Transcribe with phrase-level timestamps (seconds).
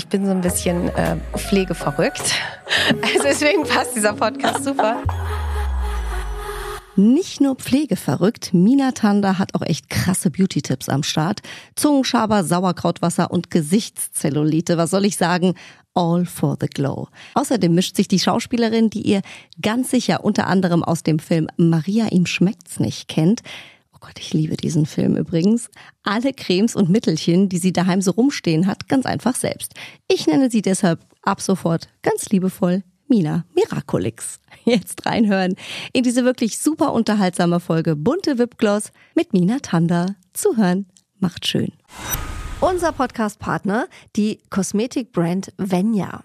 [0.00, 2.34] ich bin so ein bisschen äh, pflegeverrückt.
[3.02, 5.02] Also deswegen passt dieser Podcast super.
[6.94, 11.40] Nicht nur pflegeverrückt, Mina Tanda hat auch echt krasse Beauty-Tipps am Start.
[11.74, 14.78] Zungenschaber, Sauerkrautwasser und Gesichtszellulite.
[14.78, 15.54] Was soll ich sagen?
[15.94, 17.08] All for the Glow.
[17.34, 19.20] Außerdem mischt sich die Schauspielerin, die ihr
[19.60, 23.42] ganz sicher unter anderem aus dem Film Maria ihm schmeckt's nicht kennt.
[24.00, 25.68] Oh Gott, ich liebe diesen Film übrigens.
[26.04, 29.74] Alle Cremes und Mittelchen, die sie daheim so rumstehen hat, ganz einfach selbst.
[30.08, 34.40] Ich nenne sie deshalb ab sofort ganz liebevoll Mina Miraculix.
[34.64, 35.54] Jetzt reinhören
[35.92, 40.14] in diese wirklich super unterhaltsame Folge Bunte Wipgloss mit Mina Tanda.
[40.32, 40.86] Zuhören
[41.18, 41.72] macht schön.
[42.60, 43.86] Unser Podcast-Partner,
[44.16, 46.24] die Kosmetikbrand Venya.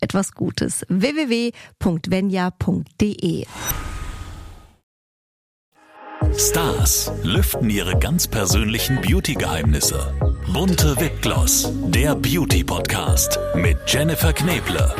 [0.00, 0.84] etwas Gutes.
[0.88, 1.46] www.venya.de
[6.36, 10.14] Stars lüften ihre ganz persönlichen Beauty-Geheimnisse.
[10.52, 14.94] Bunte Wipgloss, der Beauty-Podcast mit Jennifer Kneble.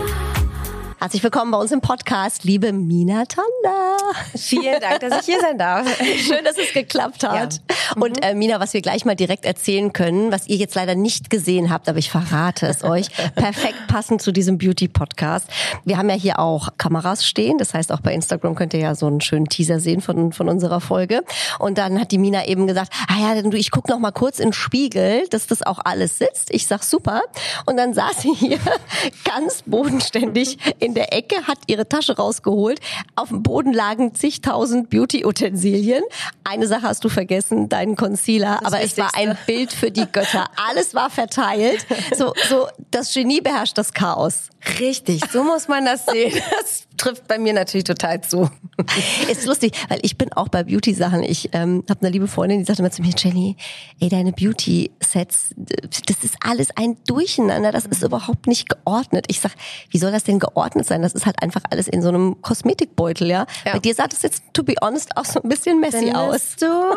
[1.02, 3.96] Herzlich willkommen bei uns im Podcast, liebe Mina Tanda.
[4.36, 5.88] Vielen Dank, dass ich hier sein darf.
[6.18, 7.54] Schön, dass es geklappt hat.
[7.54, 7.76] Ja.
[7.96, 8.02] Mhm.
[8.02, 11.30] Und äh, Mina, was wir gleich mal direkt erzählen können, was ihr jetzt leider nicht
[11.30, 15.46] gesehen habt, aber ich verrate es euch, perfekt passend zu diesem Beauty-Podcast.
[15.86, 18.94] Wir haben ja hier auch Kameras stehen, das heißt auch bei Instagram könnt ihr ja
[18.94, 21.24] so einen schönen Teaser sehen von, von unserer Folge.
[21.58, 24.38] Und dann hat die Mina eben gesagt, ah ja, du, ich guck noch mal kurz
[24.38, 26.52] in den Spiegel, dass das auch alles sitzt.
[26.52, 27.22] Ich sag super.
[27.64, 28.58] Und dann saß sie hier
[29.24, 32.80] ganz bodenständig in in der Ecke, hat ihre Tasche rausgeholt.
[33.14, 36.02] Auf dem Boden lagen zigtausend Beauty-Utensilien.
[36.42, 38.58] Eine Sache hast du vergessen, deinen Concealer.
[38.60, 40.48] Das aber es war ein Bild für die Götter.
[40.68, 41.86] Alles war verteilt.
[42.16, 44.48] So, so, das Genie beherrscht das Chaos.
[44.80, 46.32] Richtig, so muss man das sehen.
[46.60, 48.50] Das trifft bei mir natürlich total zu.
[49.30, 51.22] Ist lustig, weil ich bin auch bei Beauty-Sachen.
[51.22, 53.56] Ich ähm, habe eine liebe Freundin, die sagte immer zu mir, Jenny,
[54.00, 59.26] ey, deine Beauty-Sets, das ist alles ein Durcheinander, das ist überhaupt nicht geordnet.
[59.28, 59.52] Ich sag,
[59.88, 61.00] wie soll das denn geordnet sein?
[61.00, 63.46] Das ist halt einfach alles in so einem Kosmetikbeutel, ja.
[63.64, 63.72] ja.
[63.72, 66.56] Bei dir sah das jetzt, to be honest, auch so ein bisschen messy Findest aus.
[66.56, 66.66] du?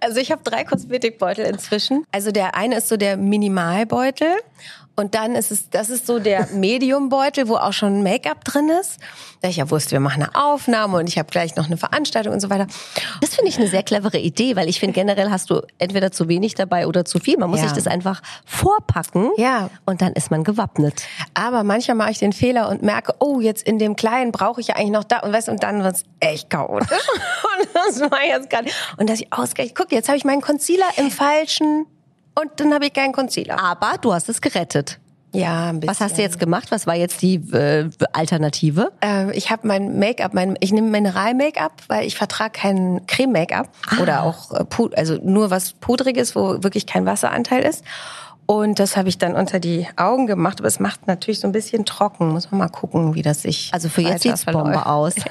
[0.00, 2.04] also ich habe drei Kosmetikbeutel inzwischen.
[2.12, 4.36] Also der eine ist so der Minimalbeutel
[5.02, 9.00] und dann ist es, das ist so der Mediumbeutel, wo auch schon Make-up drin ist.
[9.40, 12.32] Da ich ja wusste, wir machen eine Aufnahme und ich habe gleich noch eine Veranstaltung
[12.32, 12.68] und so weiter.
[13.20, 16.28] Das finde ich eine sehr clevere Idee, weil ich finde generell hast du entweder zu
[16.28, 17.36] wenig dabei oder zu viel.
[17.36, 17.64] Man muss ja.
[17.64, 19.30] sich das einfach vorpacken.
[19.38, 19.70] Ja.
[19.86, 21.02] Und dann ist man gewappnet.
[21.34, 24.68] Aber manchmal mache ich den Fehler und merke, oh, jetzt in dem Kleinen brauche ich
[24.68, 26.88] ja eigentlich noch da und weißt, und dann wird's echt chaotisch.
[27.58, 28.76] und das war jetzt gar nicht.
[28.98, 31.86] Und dass ich ausgerechnet, guck, jetzt habe ich meinen Concealer im falschen
[32.34, 33.58] und dann habe ich keinen Concealer.
[33.58, 34.98] Aber du hast es gerettet.
[35.34, 35.94] Ja, ein bisschen.
[35.94, 36.70] Was hast du jetzt gemacht?
[36.70, 38.92] Was war jetzt die äh, Alternative?
[39.02, 44.02] Äh, ich habe mein Make-up, mein, ich nehme Mineral-Make-up, weil ich vertrage kein Creme-Make-up ah.
[44.02, 47.82] oder auch äh, also nur was pudriges, wo wirklich kein Wasseranteil ist.
[48.46, 51.52] Und das habe ich dann unter die Augen gemacht, aber es macht natürlich so ein
[51.52, 52.30] bisschen trocken.
[52.30, 53.70] Muss man mal gucken, wie das sich.
[53.72, 55.14] Also für jetzt sieht's Bombe aus.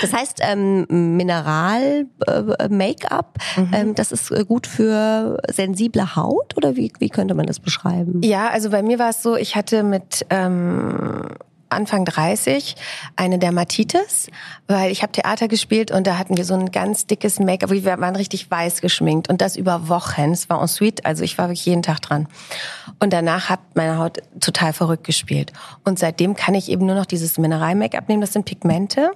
[0.00, 0.86] Das heißt ähm,
[1.16, 3.70] Mineral äh, Make-up, mhm.
[3.72, 8.20] ähm, das ist äh, gut für sensible Haut oder wie wie könnte man das beschreiben?
[8.22, 11.28] Ja, also bei mir war es so, ich hatte mit ähm,
[11.70, 12.76] Anfang 30
[13.16, 14.28] eine Dermatitis,
[14.66, 17.84] weil ich habe Theater gespielt und da hatten wir so ein ganz dickes Make-up, wir
[17.84, 20.32] waren richtig weiß geschminkt und das über Wochen.
[20.32, 22.28] Es war en suite, also ich war wirklich jeden Tag dran.
[23.00, 25.52] Und danach hat meine Haut total verrückt gespielt.
[25.84, 29.12] Und seitdem kann ich eben nur noch dieses Mineral-Make-up nehmen, das sind Pigmente.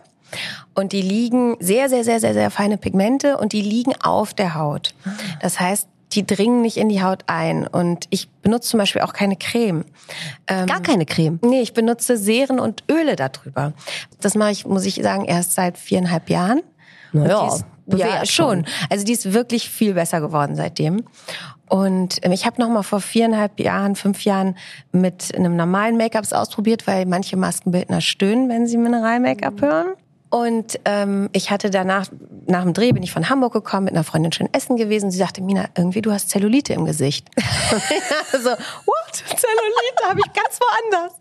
[0.74, 4.54] Und die liegen sehr, sehr, sehr, sehr, sehr feine Pigmente und die liegen auf der
[4.54, 4.94] Haut.
[5.40, 7.66] Das heißt, die dringen nicht in die Haut ein.
[7.66, 9.84] Und ich benutze zum Beispiel auch keine Creme.
[10.46, 11.38] Ähm, Gar keine Creme?
[11.42, 13.72] Nee, ich benutze Seren und Öle darüber.
[14.20, 16.62] Das mache ich, muss ich sagen, erst seit viereinhalb Jahren.
[17.12, 18.64] Naja, ja, schon.
[18.88, 21.04] Also die ist wirklich viel besser geworden seitdem.
[21.68, 24.56] Und ähm, ich habe noch mal vor viereinhalb Jahren, fünf Jahren
[24.92, 29.94] mit einem normalen Make-up ausprobiert, weil manche Maskenbildner stöhnen, wenn sie Mineral-Make-up hören.
[30.32, 32.06] Und ähm, ich hatte danach,
[32.46, 35.10] nach dem Dreh bin ich von Hamburg gekommen, mit einer Freundin schön essen gewesen.
[35.10, 37.28] Sie sagte, Mina, irgendwie du hast Zellulite im Gesicht.
[37.36, 39.12] so, what?
[39.12, 41.12] Zellulite habe ich ganz woanders.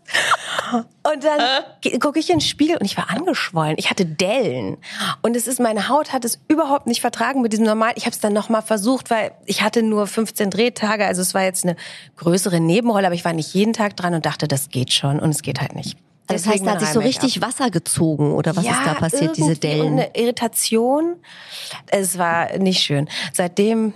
[1.02, 3.74] Und dann gucke ich in den Spiegel und ich war angeschwollen.
[3.76, 4.78] Ich hatte Dellen.
[5.20, 7.92] Und es ist, meine Haut hat es überhaupt nicht vertragen mit diesem normal.
[7.96, 11.04] Ich habe es dann nochmal versucht, weil ich hatte nur 15 Drehtage.
[11.04, 11.76] Also es war jetzt eine
[12.16, 15.20] größere Nebenrolle, aber ich war nicht jeden Tag dran und dachte, das geht schon.
[15.20, 15.98] Und es geht halt nicht.
[16.26, 19.36] Das heißt, da hat sich so richtig Wasser gezogen oder was ja, ist da passiert,
[19.36, 19.94] diese Dellen?
[19.94, 21.16] Eine Irritation.
[21.88, 23.08] Es war nicht schön.
[23.32, 23.92] Seitdem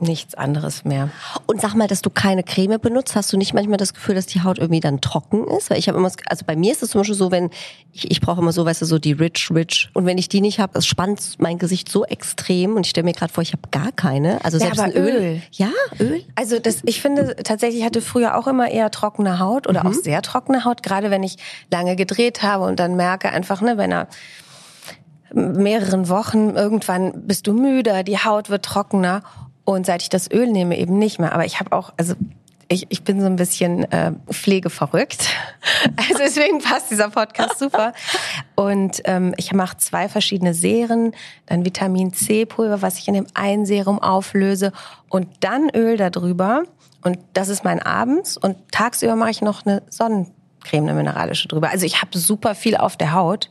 [0.00, 1.10] nichts anderes mehr.
[1.46, 4.26] Und sag mal, dass du keine Creme benutzt, hast du nicht manchmal das Gefühl, dass
[4.26, 5.70] die Haut irgendwie dann trocken ist?
[5.70, 7.50] Weil ich habe immer, also bei mir ist es zum Beispiel so, wenn
[7.92, 9.90] ich, ich brauche immer so, weißt du, so die Rich Rich.
[9.94, 12.76] Und wenn ich die nicht habe, es spannt mein Gesicht so extrem.
[12.76, 14.44] Und ich stelle mir gerade vor, ich habe gar keine.
[14.44, 15.14] Also selbst ja, ein Öl.
[15.14, 15.42] Öl.
[15.52, 16.22] Ja, Öl.
[16.34, 19.90] Also das, ich finde tatsächlich, ich hatte früher auch immer eher trockene Haut oder mhm.
[19.90, 21.36] auch sehr trockene Haut, gerade wenn ich
[21.70, 24.08] lange gedreht habe und dann merke einfach, ne, wenn er
[25.32, 29.22] mehreren Wochen irgendwann bist du müder, die Haut wird trockener
[29.64, 31.32] und seit ich das Öl nehme, eben nicht mehr.
[31.32, 32.14] Aber ich habe auch, also
[32.72, 35.28] ich, ich bin so ein bisschen äh, pflegeverrückt.
[35.96, 37.94] Also deswegen passt dieser Podcast super.
[38.54, 41.14] Und ähm, ich mache zwei verschiedene Serien,
[41.46, 44.72] dann Vitamin C-Pulver, was ich in dem einen Serum auflöse
[45.08, 46.64] und dann Öl darüber.
[47.02, 48.36] Und das ist mein Abends.
[48.36, 51.70] Und tagsüber mache ich noch eine Sonnencreme, eine mineralische drüber.
[51.70, 53.48] Also ich habe super viel auf der Haut.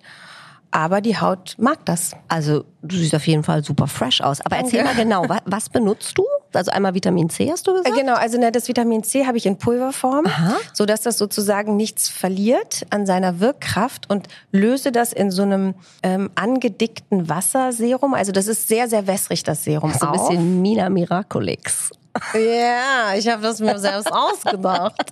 [0.71, 2.15] Aber die Haut mag das.
[2.27, 4.39] Also du siehst auf jeden Fall super fresh aus.
[4.41, 6.25] Aber erzähl mal genau, was, was benutzt du?
[6.53, 7.95] Also einmal Vitamin C hast du gesagt?
[7.95, 10.57] Genau, also ne, das Vitamin C habe ich in Pulverform, Aha.
[10.73, 15.75] so dass das sozusagen nichts verliert an seiner Wirkkraft und löse das in so einem
[16.03, 18.13] ähm, angedickten Wasserserum.
[18.13, 19.93] Also das ist sehr sehr wässrig das Serum.
[19.93, 21.91] So ein bisschen Mina Miraculix.
[22.33, 24.95] Ja, ich habe das mir selbst ausgedacht.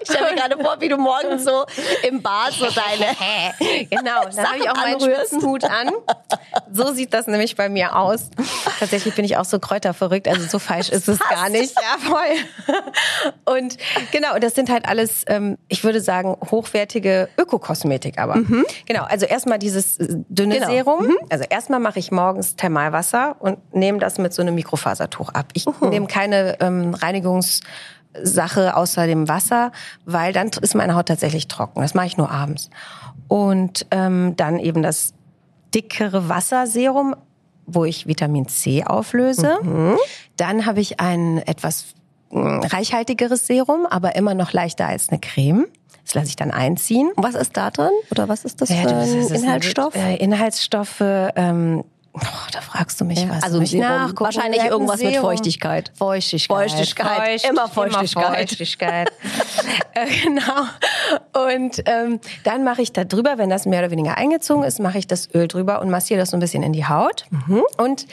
[0.00, 1.64] Ich stelle mir gerade vor, wie du morgens so
[2.06, 3.16] im Bad so deine
[3.90, 5.90] Genau, dann habe ich auch meinen Spitzenhut an.
[6.72, 8.30] So sieht das nämlich bei mir aus.
[8.78, 11.74] Tatsächlich bin ich auch so kräuterverrückt, also so falsch ist es gar nicht.
[11.74, 13.54] Ja, voll.
[13.56, 13.76] Und
[14.12, 18.36] genau, das sind halt alles, ähm, ich würde sagen, hochwertige Ökokosmetik aber.
[18.36, 18.64] Mhm.
[18.86, 20.70] Genau, also erstmal dieses äh, dünne genau.
[20.70, 21.06] Serum.
[21.06, 21.16] Mhm.
[21.30, 25.46] Also erstmal mache ich morgens Thermalwasser und nehme das mit so einem Mikrofasertuch ab.
[25.54, 25.85] Ich mhm.
[25.90, 27.60] Nehme keine ähm, Reinigungs
[28.22, 29.72] Sache außer dem Wasser,
[30.04, 31.82] weil dann ist meine Haut tatsächlich trocken.
[31.82, 32.70] Das mache ich nur abends.
[33.28, 35.12] Und ähm, dann eben das
[35.74, 37.14] dickere Wasserserum,
[37.66, 39.58] wo ich Vitamin C auflöse.
[39.62, 39.96] Mhm.
[40.36, 41.94] Dann habe ich ein etwas
[42.30, 45.66] hm, reichhaltigeres Serum, aber immer noch leichter als eine Creme.
[46.04, 47.10] Das lasse ich dann einziehen.
[47.16, 47.90] Was ist da drin?
[48.12, 49.94] Oder was ist das für ein Inhaltsstoff?
[49.96, 51.84] Äh, Inhaltsstoffe, ähm,
[52.18, 53.42] Oh, da fragst du mich ja, was.
[53.42, 54.24] Also ich nachgucken.
[54.24, 55.12] wahrscheinlich irgendwas Serum.
[55.12, 55.92] mit Feuchtigkeit.
[55.94, 56.70] Feuchtigkeit.
[56.70, 57.40] Feuchtigkeit.
[57.40, 58.24] Feucht, immer Feuchtigkeit.
[58.24, 59.12] Immer Feuchtigkeit.
[59.94, 61.52] äh, genau.
[61.52, 64.96] Und ähm, dann mache ich da drüber, wenn das mehr oder weniger eingezogen ist, mache
[64.96, 67.26] ich das Öl drüber und massiere das so ein bisschen in die Haut.
[67.30, 67.62] Mhm.
[67.76, 68.06] Und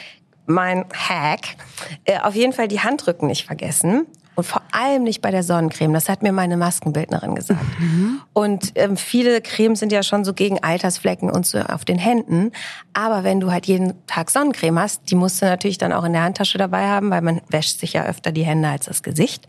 [0.46, 1.56] mein Hack,
[2.04, 4.06] äh, auf jeden Fall die Handrücken nicht vergessen.
[4.34, 5.92] Und vor allem nicht bei der Sonnencreme.
[5.92, 7.60] Das hat mir meine Maskenbildnerin gesagt.
[7.78, 8.20] Mhm.
[8.32, 12.50] Und ähm, viele Cremes sind ja schon so gegen Altersflecken und so auf den Händen.
[12.92, 16.12] Aber wenn du halt jeden Tag Sonnencreme hast, die musst du natürlich dann auch in
[16.12, 19.48] der Handtasche dabei haben, weil man wäscht sich ja öfter die Hände als das Gesicht.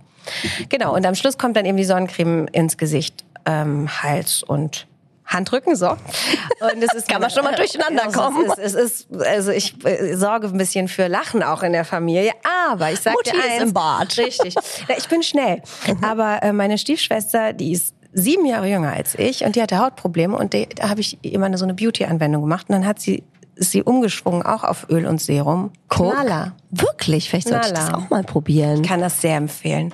[0.69, 0.95] Genau.
[0.95, 4.87] Und am Schluss kommt dann eben die Sonnencreme ins Gesicht, ähm, Hals und
[5.35, 5.89] Handrücken, so.
[5.89, 8.45] Und es ist, kann man schon mal durcheinander kommen.
[8.57, 11.85] Es ist, es ist, also ich äh, sorge ein bisschen für Lachen auch in der
[11.85, 12.31] Familie,
[12.69, 14.17] aber ich sage dir eins, ist im Bad.
[14.17, 14.55] Richtig.
[14.97, 15.61] Ich bin schnell.
[16.01, 20.37] Aber äh, meine Stiefschwester, die ist sieben Jahre jünger als ich und die hatte Hautprobleme
[20.37, 23.23] und die, da habe ich immer so eine Beauty-Anwendung gemacht und dann hat sie
[23.57, 25.71] sie umgeschwungen auch auf Öl und Serum.
[25.89, 26.53] Knaller.
[26.71, 27.29] Wirklich?
[27.29, 27.85] Vielleicht sollte Knaller.
[27.85, 28.81] ich das auch mal probieren.
[28.81, 29.93] Ich kann das sehr empfehlen.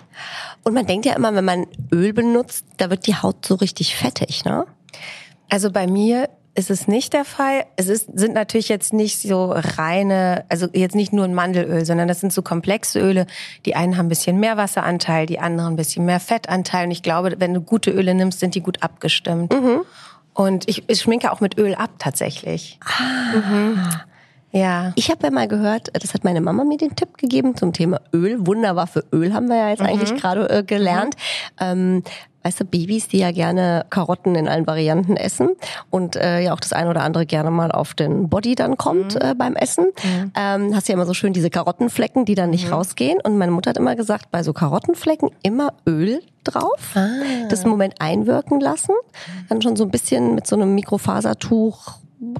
[0.63, 3.95] Und man denkt ja immer, wenn man Öl benutzt, da wird die Haut so richtig
[3.95, 4.65] fettig, ne?
[5.51, 7.65] Also bei mir ist es nicht der Fall.
[7.75, 12.07] Es ist, sind natürlich jetzt nicht so reine, also jetzt nicht nur ein Mandelöl, sondern
[12.07, 13.27] das sind so komplexe Öle.
[13.65, 16.85] Die einen haben ein bisschen mehr Wasseranteil, die anderen ein bisschen mehr Fettanteil.
[16.85, 19.53] Und ich glaube, wenn du gute Öle nimmst, sind die gut abgestimmt.
[19.53, 19.81] Mhm.
[20.33, 22.79] Und ich, ich schminke auch mit Öl ab tatsächlich.
[22.85, 23.37] Ah.
[23.37, 23.89] Mhm.
[24.53, 24.91] Ja.
[24.95, 28.01] Ich habe ja mal gehört, das hat meine Mama mir den Tipp gegeben zum Thema
[28.13, 28.45] Öl.
[28.45, 29.87] Wunderbar für Öl haben wir ja jetzt mhm.
[29.87, 31.15] eigentlich gerade äh, gelernt.
[31.59, 31.65] Mhm.
[31.65, 32.03] Ähm,
[32.43, 35.49] weißt du, Babys, die ja gerne Karotten in allen Varianten essen
[35.89, 39.15] und äh, ja auch das eine oder andere gerne mal auf den Body dann kommt
[39.15, 39.21] mhm.
[39.21, 39.85] äh, beim Essen.
[40.03, 40.31] Mhm.
[40.35, 42.73] Ähm, hast ja immer so schön diese Karottenflecken, die dann nicht mhm.
[42.73, 43.19] rausgehen.
[43.21, 47.07] Und meine Mutter hat immer gesagt, bei so Karottenflecken immer Öl drauf, ah.
[47.49, 48.93] das Moment einwirken lassen,
[49.49, 51.99] dann schon so ein bisschen mit so einem Mikrofasertuch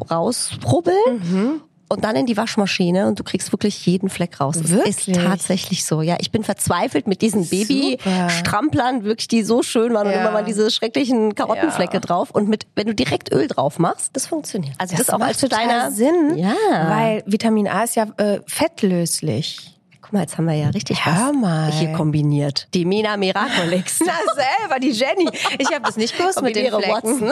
[0.10, 1.62] rausrubbeln.
[1.92, 4.56] Und dann in die Waschmaschine und du kriegst wirklich jeden Fleck raus.
[4.62, 5.08] Das Wirklich?
[5.10, 6.02] ist tatsächlich so.
[6.02, 10.22] Ja, ich bin verzweifelt mit diesen Baby-Stramplern, wirklich die so schön waren und Ja.
[10.22, 12.00] immer mal diese schrecklichen Karottenflecke Ja.
[12.00, 12.32] drauf.
[12.32, 14.74] Und mit, wenn du direkt Öl drauf machst, das funktioniert.
[14.78, 16.54] Also das, auch macht als total deiner Sinn, Ja.
[16.90, 19.78] weil Vitamin A ist ja äh, fettlöslich.
[20.12, 21.72] Guck mal, jetzt haben wir ja richtig Hör was mal.
[21.72, 22.68] hier kombiniert.
[22.74, 23.98] Die Mina Miracolix.
[24.06, 25.30] Na selber, die Jenny.
[25.58, 27.32] Ich habe das nicht gewusst mit den Flecken.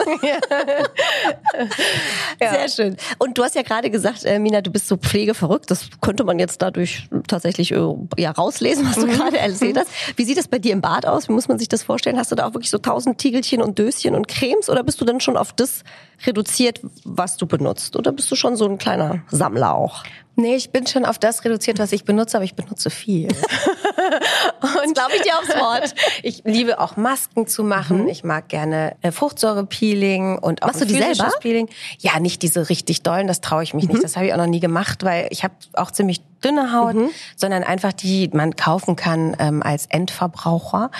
[2.40, 2.96] Sehr schön.
[3.18, 5.70] Und du hast ja gerade gesagt, äh, Mina, du bist so pflegeverrückt.
[5.70, 9.90] Das könnte man jetzt dadurch tatsächlich äh, ja rauslesen, was du gerade erzählt hast.
[10.16, 11.28] Wie sieht das bei dir im Bad aus?
[11.28, 12.16] Wie muss man sich das vorstellen?
[12.16, 15.04] Hast du da auch wirklich so tausend Tiegelchen und Döschen und Cremes oder bist du
[15.04, 15.84] dann schon auf das
[16.24, 17.94] reduziert, was du benutzt?
[17.94, 20.02] Oder bist du schon so ein kleiner Sammler auch?
[20.40, 23.28] Nee, ich bin schon auf das reduziert, was ich benutze, aber ich benutze viel.
[24.60, 25.94] Und glaube ich dir aufs Wort.
[26.22, 28.08] Ich liebe auch Masken zu machen.
[28.08, 31.30] Ich mag gerne äh, Fruchtsäurepeeling und auch Machst du die selber?
[31.40, 31.68] Peeling.
[31.98, 34.02] Ja, nicht diese richtig dollen, das traue ich mich nicht.
[34.02, 36.96] Das habe ich auch noch nie gemacht, weil ich habe auch ziemlich dünne Haut,
[37.36, 40.90] sondern einfach die man kaufen kann ähm, als Endverbraucher.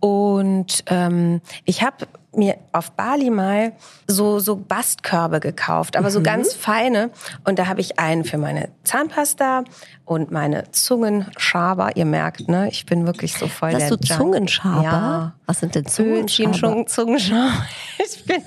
[0.00, 3.72] Und ähm, ich habe mir auf Bali mal
[4.06, 7.10] so so Bastkörbe gekauft, aber so ganz feine.
[7.44, 9.64] Und da habe ich einen für meine Zahnpasta
[10.04, 11.96] und meine Zungenschaber.
[11.96, 13.96] Ihr merkt, ne, ich bin wirklich so voll Hast der du.
[13.98, 14.82] Zungenschaber?
[14.82, 15.34] Ja.
[15.46, 16.86] Was sind denn Zungenschaber.
[16.86, 17.52] Zungenschaber?
[18.02, 18.42] Ich bin,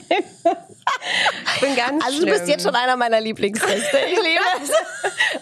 [1.55, 2.49] ich bin ganz Also du bist schlimm.
[2.49, 3.97] jetzt schon einer meiner Lieblingsgäste.
[4.11, 4.69] Ich liebe es.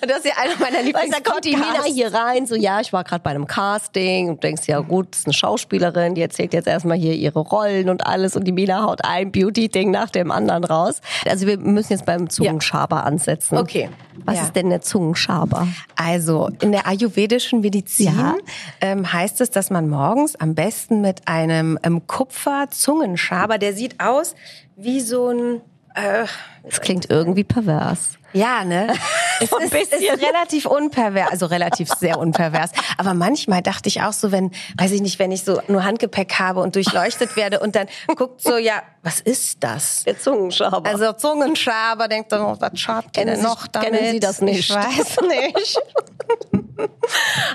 [0.01, 1.93] Und das ist ja einer meiner Weil da kommt die Mina Lieblingspodcasts.
[1.95, 5.19] hier rein, so ja, ich war gerade bei einem Casting und denkst, ja gut, das
[5.21, 8.83] ist eine Schauspielerin, die erzählt jetzt erstmal hier ihre Rollen und alles und die Mina
[8.83, 11.01] haut ein Beauty-Ding nach dem anderen raus.
[11.27, 13.57] Also wir müssen jetzt beim Zungenschaber ansetzen.
[13.57, 13.89] Okay.
[14.25, 14.43] Was Ja.
[14.43, 15.67] ist denn der Zungenschaber?
[15.95, 18.35] Also in der ayurvedischen Medizin Ja.
[18.81, 24.35] ähm, heißt es, dass man morgens am besten mit einem ähm, Kupfer-Zungenschaber, der sieht aus
[24.83, 25.61] wie so ein
[25.95, 26.25] äh,
[26.63, 28.17] Das klingt irgendwie pervers.
[28.33, 28.93] Ja, ne?
[29.43, 32.69] Es ist, ist relativ unpervers, also relativ sehr unpervers.
[32.99, 36.37] Aber manchmal dachte ich auch so, wenn, weiß ich nicht, wenn ich so nur Handgepäck
[36.37, 40.03] habe und durchleuchtet werde und dann guckt so, ja, was ist das?
[40.03, 40.87] Der Zungenschaber.
[40.87, 43.89] Also Zungenschaber denkt dann, oh, was schabt ihr denn noch damit?
[43.89, 44.59] kennen Sie das nicht?
[44.59, 45.81] Ich weiß nicht.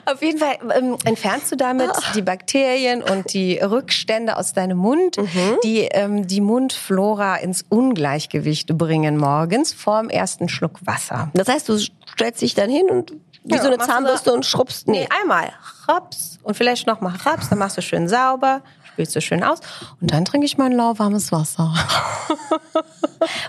[0.07, 5.17] Auf jeden Fall ähm, entfernst du damit die Bakterien und die Rückstände aus deinem Mund,
[5.65, 11.31] die ähm, die Mundflora ins Ungleichgewicht bringen morgens vorm ersten Schluck Wasser.
[11.35, 13.13] das heißt, du stellst dich dann hin und
[13.45, 14.89] wie Ja, so eine Zahnbürste und schrubbst.
[14.89, 15.01] Nee.
[15.01, 15.53] Nee, einmal
[15.89, 18.63] raps und vielleicht noch mal raps, dann machst du schön sauber,
[18.97, 19.61] spülst du schön aus
[20.01, 21.75] und dann trinke ich mein lauwarmes Wasser.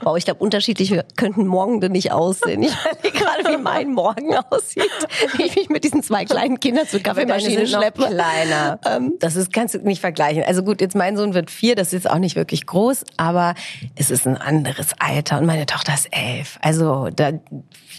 [0.01, 2.63] Wow, ich glaube, unterschiedliche könnten Morgende nicht aussehen.
[2.63, 4.89] Ich überlege gerade, wie mein Morgen aussieht,
[5.35, 8.05] wie ich mich mit diesen zwei kleinen Kindern zur Kaffeemaschine schleppe.
[8.05, 8.79] kleiner.
[9.19, 10.43] das ist, kannst du nicht vergleichen.
[10.43, 13.55] Also gut, jetzt mein Sohn wird vier, das ist jetzt auch nicht wirklich groß, aber
[13.95, 16.57] es ist ein anderes Alter und meine Tochter ist elf.
[16.61, 17.31] Also da,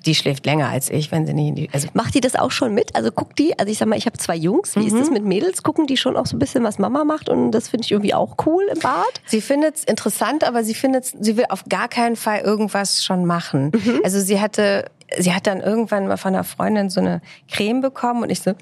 [0.06, 2.50] die schläft länger als ich, wenn sie nicht in die, also Macht die das auch
[2.50, 2.94] schon mit?
[2.94, 5.24] Also guckt die, also ich sag mal, ich habe zwei Jungs, wie ist das mit
[5.24, 5.62] Mädels?
[5.62, 8.14] Gucken die schon auch so ein bisschen, was Mama macht und das finde ich irgendwie
[8.14, 9.20] auch cool im Bad?
[9.26, 13.24] Sie findet es interessant, aber sie findet, sie will auf gar keinen Fall irgendwas schon
[13.24, 13.72] machen.
[14.04, 14.86] Also sie hatte,
[15.18, 18.50] sie hat dann irgendwann mal von einer Freundin so eine Creme bekommen und ich so,
[18.50, 18.56] nein,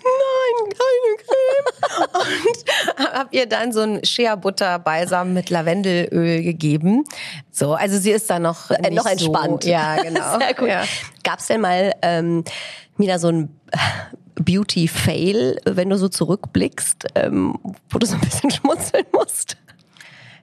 [0.61, 1.46] keine Creme.
[1.67, 7.05] Und habe ihr dann so ein Shea Butter Balsam mit Lavendelöl gegeben.
[7.51, 9.65] So, also sie ist da noch Äh, noch entspannt.
[9.65, 10.39] So, ja, genau.
[10.39, 10.69] Sehr gut.
[10.69, 10.85] Ja.
[11.25, 12.45] Gab's denn mal ähm,
[12.97, 13.49] wieder so ein
[14.41, 17.59] Beauty-Fail, wenn du so zurückblickst, ähm,
[17.91, 19.57] wo du so ein bisschen schmunzeln musst?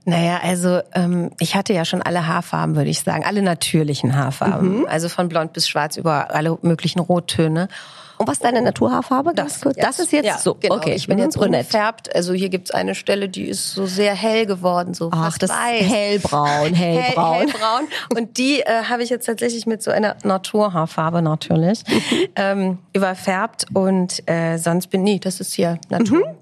[0.05, 4.85] Naja, also ähm, ich hatte ja schon alle Haarfarben, würde ich sagen, alle natürlichen Haarfarben,
[4.85, 7.69] also von blond bis schwarz über alle möglichen Rottöne.
[8.17, 9.33] Und was ist deine Naturhaarfarbe?
[9.33, 9.77] Ganz kurz.
[9.77, 10.55] das ist jetzt ja, so.
[10.55, 10.75] Genau.
[10.75, 11.65] Okay, ich bin jetzt brünett.
[11.65, 12.15] unfärbt.
[12.15, 15.85] Also hier gibt's eine Stelle, die ist so sehr hell geworden, so Ach, das weiß.
[15.85, 17.33] hellbraun, hellbraun.
[17.33, 17.87] Hell, hellbraun.
[18.15, 21.83] Und die äh, habe ich jetzt tatsächlich mit so einer Naturhaarfarbe natürlich
[22.35, 23.65] ähm, überfärbt.
[23.73, 26.19] Und äh, sonst bin nee, das ist hier Natur.
[26.19, 26.35] Mhm.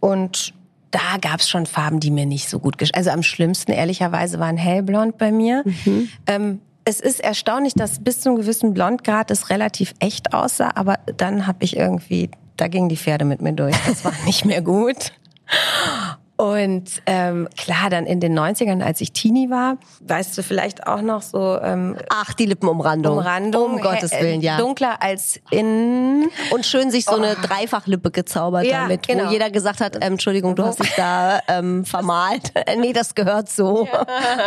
[0.00, 0.54] Und
[0.90, 4.56] da gab's schon Farben, die mir nicht so gut gesch Also am schlimmsten, ehrlicherweise, waren
[4.56, 5.64] hellblond bei mir.
[5.64, 6.08] Mhm.
[6.26, 10.98] Ähm, es ist erstaunlich, dass bis zu einem gewissen Blondgrad es relativ echt aussah, aber
[11.16, 13.76] dann habe ich irgendwie, da gingen die Pferde mit mir durch.
[13.86, 15.12] Das war nicht mehr gut.
[16.36, 21.00] Und ähm, klar, dann in den 90ern, als ich Teenie war, weißt du vielleicht auch
[21.00, 23.18] noch so ähm, Ach, die Lippenumrandung.
[23.18, 24.56] Umrandung, Um Gottes hä- Willen, ja.
[24.58, 29.28] dunkler als in Und schön sich so eine Dreifachlippe gezaubert Ja, damit, genau.
[29.28, 32.50] wo jeder gesagt hat, ähm, Entschuldigung, du hast dich da ähm, vermalt.
[32.54, 33.86] Äh, nee, das gehört so.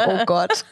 [0.07, 0.65] Oh Gott.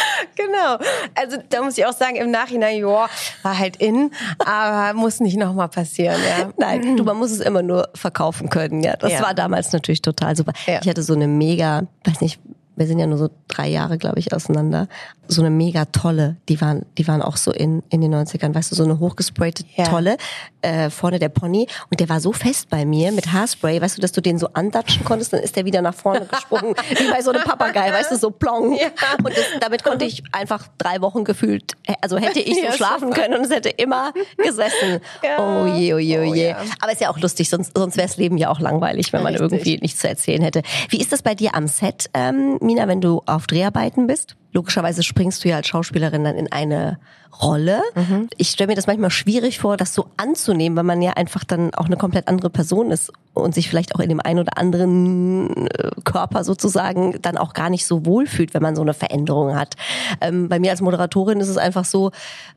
[0.36, 0.78] Genau.
[1.14, 3.08] Also da muss ich auch sagen, im Nachhinein, ja,
[3.42, 4.10] war halt in,
[4.44, 6.50] aber muss nicht nochmal passieren, ja.
[6.56, 8.82] Nein, du, man muss es immer nur verkaufen können.
[8.82, 9.22] Ja, das Ja.
[9.22, 10.52] war damals natürlich total super.
[10.66, 10.80] Ja.
[10.82, 12.40] Ich hatte so eine mega, weiß nicht,
[12.76, 14.88] wir sind ja nur so drei Jahre, glaube ich, auseinander.
[15.28, 18.72] So eine mega tolle, die waren, die waren auch so in, in den 90ern, weißt
[18.72, 19.84] du, so eine hochgesprayte Ja.
[19.84, 20.16] tolle,
[20.62, 21.66] äh, vorne der Pony.
[21.90, 24.48] Und der war so fest bei mir mit Haarspray, weißt du, dass du den so
[24.54, 28.10] andatschen konntest, dann ist der wieder nach vorne gesprungen, wie bei so einem Papagei, weißt
[28.10, 28.72] du, so plong.
[28.72, 33.12] Und das, damit konnte ich einfach drei Wochen gefühlt, also hätte ich so Ja, schlafen
[33.12, 35.00] können und es hätte immer gesessen.
[35.22, 35.38] Ja.
[35.38, 36.48] Oh je, oh je, oh Oh je.
[36.48, 36.56] ja.
[36.80, 39.34] Aber ist ja auch lustig, sonst, sonst wäre das Leben ja auch langweilig, wenn man
[39.34, 39.52] Richtig.
[39.52, 40.62] irgendwie nichts zu erzählen hätte.
[40.88, 44.36] Wie ist das bei dir am Set, ähm, Mina, wenn du auf Dreharbeiten bist?
[44.52, 46.98] Logischerweise springst du ja als Schauspielerin dann in eine
[47.40, 47.82] Rolle.
[47.94, 48.28] Mhm.
[48.36, 51.74] Ich stelle mir das manchmal schwierig vor, das so anzunehmen, weil man ja einfach dann
[51.74, 55.68] auch eine komplett andere Person ist und sich vielleicht auch in dem einen oder anderen
[55.68, 59.76] äh, Körper sozusagen dann auch gar nicht so wohlfühlt, wenn man so eine Veränderung hat.
[60.20, 62.10] Ähm, bei mir als Moderatorin ist es einfach so,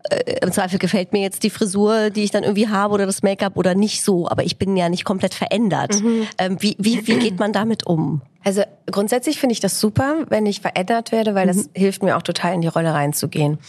[0.09, 3.21] äh, im Zweifel gefällt mir jetzt die Frisur, die ich dann irgendwie habe oder das
[3.21, 6.01] Make-up oder nicht so, aber ich bin ja nicht komplett verändert.
[6.01, 6.27] Mhm.
[6.37, 8.21] Ähm, wie, wie, wie geht man damit um?
[8.43, 12.21] Also grundsätzlich finde ich das super, wenn ich verändert werde, weil das hilft mir auch
[12.21, 13.59] total in die Rolle reinzugehen.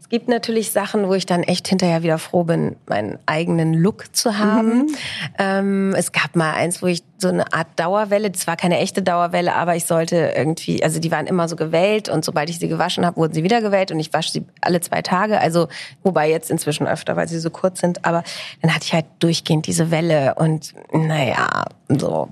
[0.00, 4.14] Es gibt natürlich Sachen, wo ich dann echt hinterher wieder froh bin, meinen eigenen Look
[4.14, 4.94] zu haben.
[5.38, 9.02] Ähm, es gab mal eins, wo ich so eine Art Dauerwelle, das war keine echte
[9.02, 12.68] Dauerwelle, aber ich sollte irgendwie, also die waren immer so gewellt und sobald ich sie
[12.68, 15.40] gewaschen habe, wurden sie wieder gewellt und ich wasche sie alle zwei Tage.
[15.40, 15.68] Also
[16.02, 18.04] wobei jetzt inzwischen öfter, weil sie so kurz sind.
[18.04, 18.22] Aber
[18.60, 22.28] dann hatte ich halt durchgehend diese Welle und naja, so.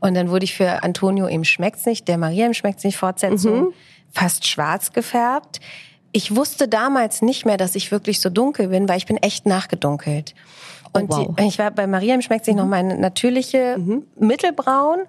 [0.00, 3.72] Und dann wurde ich für Antonio im Schmeckt's nicht, der Maria im Schmeckt's nicht Fortsetzung
[4.12, 5.60] fast schwarz gefärbt.
[6.12, 9.46] Ich wusste damals nicht mehr, dass ich wirklich so dunkel bin, weil ich bin echt
[9.46, 10.34] nachgedunkelt.
[10.92, 11.34] Und wow.
[11.38, 13.76] die, ich war bei Maria im Schmeckt's nicht noch meine natürliche
[14.18, 15.00] Mittelbraun.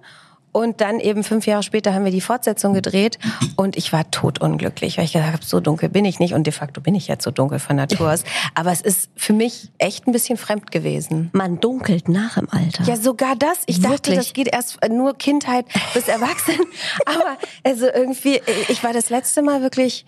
[0.53, 3.17] Und dann eben fünf Jahre später haben wir die Fortsetzung gedreht
[3.55, 6.51] und ich war totunglücklich, weil ich gesagt habe, so dunkel bin ich nicht und de
[6.51, 8.23] facto bin ich jetzt so dunkel von Natur aus.
[8.53, 11.29] Aber es ist für mich echt ein bisschen fremd gewesen.
[11.31, 12.83] Man dunkelt nach im Alter.
[12.83, 13.59] Ja, sogar das.
[13.67, 14.15] Ich dachte, Wirklich?
[14.17, 16.59] das geht erst nur Kindheit bis Erwachsenen.
[17.05, 20.05] Aber also irgendwie, ich war das letzte Mal wirklich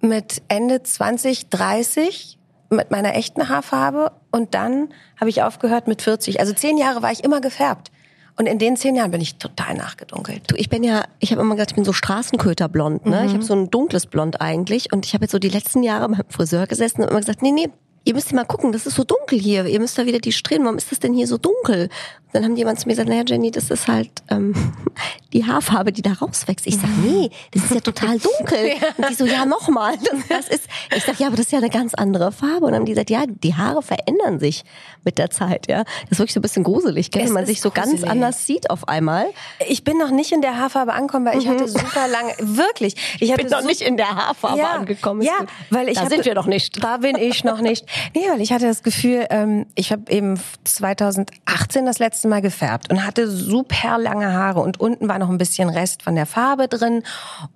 [0.00, 2.38] mit Ende 20, 30
[2.70, 6.40] mit meiner echten Haarfarbe und dann habe ich aufgehört mit 40.
[6.40, 7.90] Also zehn Jahre war ich immer gefärbt.
[8.38, 10.50] Und in den zehn Jahren bin ich total nachgedunkelt.
[10.50, 13.26] Du, ich bin ja, ich habe immer gesagt, ich bin so Straßenköterblond, ne?
[13.26, 16.08] Ich habe so ein dunkles Blond eigentlich und ich habe jetzt so die letzten Jahre
[16.08, 17.68] beim Friseur gesessen und immer gesagt, nee, nee,
[18.04, 20.64] ihr müsst mal gucken, das ist so dunkel hier, ihr müsst da wieder die Strähnen,
[20.64, 21.88] warum ist das denn hier so dunkel?
[22.32, 24.54] Und dann haben die jemand zu mir gesagt, naja Jenny, das ist halt ähm,
[25.32, 26.64] die Haarfarbe, die da rauswächst.
[26.64, 28.74] Ich sag, nee, das ist ja total dunkel.
[28.96, 29.94] Und die so, ja, nochmal.
[30.28, 32.66] Das ist, ich sag, ja, aber das ist ja eine ganz andere Farbe.
[32.66, 34.62] Und dann haben die gesagt, ja, die Haare verändern sich
[35.04, 35.82] mit der Zeit, ja.
[35.82, 37.24] Das ist wirklich so ein bisschen gruselig, gell?
[37.24, 38.10] Wenn man sich so ganz gruselig.
[38.10, 39.26] anders sieht auf einmal.
[39.68, 42.94] Ich bin noch nicht in der Haarfarbe angekommen, weil ich hatte super lange, wirklich.
[43.18, 45.22] Ich hatte bin noch nicht in der Haarfarbe angekommen.
[45.22, 46.82] Ist Ja, weil ich da hatte, sind wir noch nicht.
[46.82, 47.86] Da bin ich noch nicht.
[48.14, 52.90] Nee, weil ich hatte das Gefühl, ähm, ich habe eben 2018 das letzte Mal gefärbt
[52.90, 56.68] und hatte super lange Haare und unten war noch ein bisschen Rest von der Farbe
[56.68, 57.02] drin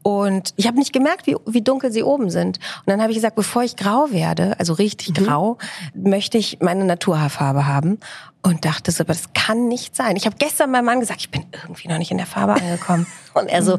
[0.02, 2.58] und ich habe nicht gemerkt, wie, wie dunkel sie oben sind.
[2.80, 5.24] Und dann habe ich gesagt, bevor ich grau werde, also richtig Mhm.
[5.24, 5.58] grau,
[5.94, 7.98] möchte ich meine Naturhaarfarbe haben.
[8.46, 10.16] Und dachte so, aber das kann nicht sein.
[10.16, 13.06] Ich habe gestern meinem Mann gesagt, ich bin irgendwie noch nicht in der Farbe angekommen.
[13.32, 13.78] Und er so,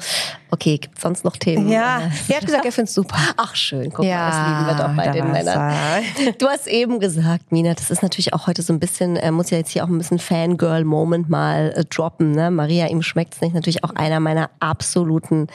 [0.49, 1.69] okay, gibt's sonst noch Themen?
[1.69, 3.15] Ja, er hat gesagt, er find's super.
[3.38, 6.04] Ach schön, guck Ja, mal, das lieben wir doch bei den Männern.
[6.39, 9.51] Du hast eben gesagt, Mina, das ist natürlich auch heute so ein bisschen, äh, muss
[9.51, 12.32] ja jetzt hier auch ein bisschen Fangirl-Moment mal äh, droppen.
[12.32, 12.49] Ne?
[12.49, 15.47] Maria, ihm schmeckt's nicht, natürlich auch einer meiner absoluten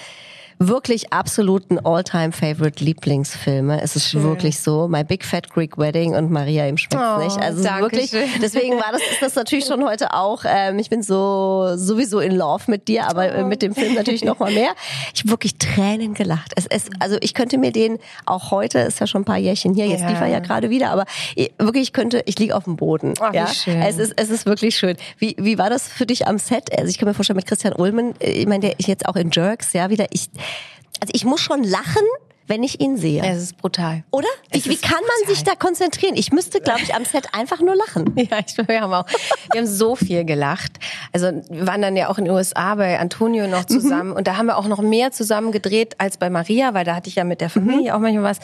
[0.63, 3.81] wirklich absoluten All-Time-Favorite Lieblingsfilme.
[3.83, 4.89] Es ist wirklich so.
[4.89, 7.39] My Big Fat Greek Wedding und Maria ihm schmeckt's Oh, nicht.
[7.41, 8.11] Also wirklich.
[8.11, 8.29] schön.
[8.43, 10.45] Deswegen war das, ist das natürlich schon heute auch.
[10.47, 14.23] Ähm, ich bin so sowieso in Love mit dir, aber äh, mit dem Film natürlich
[14.23, 14.73] noch mal mehr.
[15.15, 16.53] Ich habe wirklich Tränen gelacht.
[16.57, 19.73] Es, es, also ich könnte mir den auch heute, ist ja schon ein paar Jährchen
[19.75, 20.11] hier, jetzt Ja.
[20.11, 23.15] lief er ja gerade wieder, aber ich- wirklich, ich könnte, ich liege auf dem Boden.
[23.21, 23.47] Ach, ja?
[23.47, 23.81] schön.
[23.81, 24.97] Es ist, es ist wirklich schön.
[25.17, 26.77] Wie, wie war das für dich am Set?
[26.79, 29.17] Also ich kann mir vorstellen, mit Christian Ulmen, äh, ich meine, der ist jetzt auch
[29.17, 30.29] in Jerks, ja, wieder, ich,
[31.01, 32.05] also ich muss schon lachen,
[32.51, 33.23] wenn ich ihn sehe.
[33.23, 34.03] Es ist brutal.
[34.11, 34.27] Oder?
[34.51, 35.35] Wie, wie kann man brutal.
[35.35, 36.17] sich da konzentrieren?
[36.17, 38.13] Ich müsste, glaube ich, am Set einfach nur lachen.
[38.17, 39.07] Ja, ich, wir haben auch,
[39.53, 40.73] wir haben so viel gelacht.
[41.13, 44.37] Also wir waren dann ja auch in den USA bei Antonio noch zusammen und da
[44.37, 47.25] haben wir auch noch mehr zusammen gedreht als bei Maria, weil da hatte ich ja
[47.25, 48.41] mit der Familie auch manchmal was.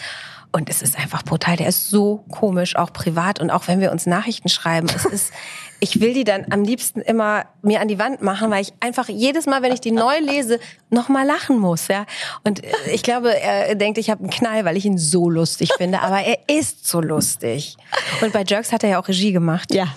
[0.52, 1.56] Und es ist einfach brutal.
[1.56, 4.86] Der ist so komisch, auch privat und auch wenn wir uns Nachrichten schreiben.
[4.94, 5.32] Es ist,
[5.80, 9.08] ich will die dann am liebsten immer mir an die Wand machen, weil ich einfach
[9.08, 10.58] jedes Mal, wenn ich die neu lese,
[10.90, 11.88] noch mal lachen muss.
[11.88, 12.06] Ja.
[12.44, 15.70] Und äh, ich glaube, er denkt, ich habe einen Knall, weil ich ihn so lustig
[15.76, 16.00] finde.
[16.00, 17.76] Aber er ist so lustig.
[18.22, 19.74] Und bei Jerks hat er ja auch Regie gemacht.
[19.74, 19.88] Ja,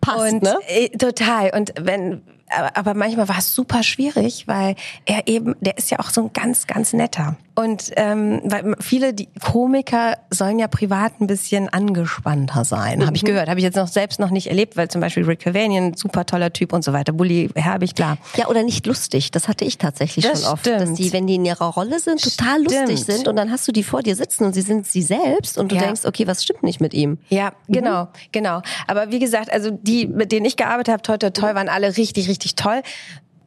[0.00, 0.58] passt, und ne?
[0.66, 1.50] äh, total.
[1.54, 2.22] Und wenn
[2.74, 6.32] aber, manchmal war es super schwierig, weil er eben, der ist ja auch so ein
[6.32, 7.36] ganz, ganz netter.
[7.54, 13.24] Und ähm, weil viele die Komiker sollen ja privat ein bisschen angespannter sein, habe ich
[13.24, 13.48] gehört.
[13.48, 16.52] Habe ich jetzt noch selbst noch nicht erlebt, weil zum Beispiel Rick Cavanian, super toller
[16.52, 17.12] Typ und so weiter.
[17.12, 18.16] Bully Herbig, klar.
[18.36, 19.32] Ja, oder nicht lustig.
[19.32, 20.60] Das hatte ich tatsächlich Das schon oft.
[20.66, 20.80] stimmt.
[20.82, 23.04] Dass die, wenn die in ihrer Rolle sind, total lustig Stimmt.
[23.18, 25.72] sind und dann hast du die vor dir sitzen und sie sind sie selbst und
[25.72, 25.82] du Ja.
[25.82, 27.18] denkst, okay, was stimmt nicht mit ihm?
[27.28, 28.62] Ja, genau, genau.
[28.86, 31.96] Aber wie gesagt, also die, mit denen ich gearbeitet habe, toi, toi, toi, waren alle
[31.96, 32.82] richtig, richtig toll.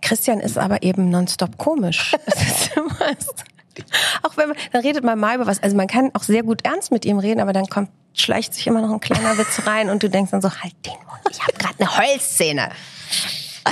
[0.02, 2.16] Christian ist aber eben nonstop komisch.
[2.26, 3.32] Das ist immer so.
[4.24, 5.64] Auch wenn man, dann redet man mal über was.
[5.64, 8.68] Also man kann auch sehr gut ernst mit ihm reden, aber dann kommt, schleicht sich
[8.68, 11.42] immer noch ein kleiner Witz rein und du denkst dann so, halt den Mund, ich
[11.42, 12.70] habe gerade eine Heulszene.